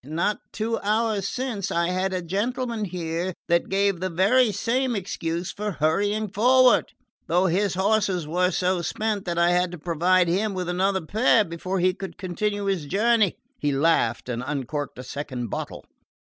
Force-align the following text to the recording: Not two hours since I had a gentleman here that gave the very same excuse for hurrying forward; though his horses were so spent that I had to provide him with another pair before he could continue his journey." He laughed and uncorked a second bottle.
Not 0.03 0.39
two 0.51 0.79
hours 0.79 1.27
since 1.27 1.69
I 1.69 1.89
had 1.89 2.11
a 2.11 2.23
gentleman 2.23 2.85
here 2.85 3.35
that 3.49 3.69
gave 3.69 3.99
the 3.99 4.09
very 4.09 4.51
same 4.51 4.95
excuse 4.95 5.51
for 5.51 5.73
hurrying 5.73 6.29
forward; 6.31 6.93
though 7.27 7.45
his 7.45 7.75
horses 7.75 8.25
were 8.25 8.49
so 8.49 8.81
spent 8.81 9.25
that 9.25 9.37
I 9.37 9.51
had 9.51 9.71
to 9.73 9.77
provide 9.77 10.27
him 10.27 10.55
with 10.55 10.69
another 10.69 11.01
pair 11.05 11.45
before 11.45 11.79
he 11.79 11.93
could 11.93 12.17
continue 12.17 12.65
his 12.65 12.87
journey." 12.87 13.35
He 13.59 13.71
laughed 13.71 14.27
and 14.27 14.41
uncorked 14.43 14.97
a 14.97 15.03
second 15.03 15.49
bottle. 15.49 15.85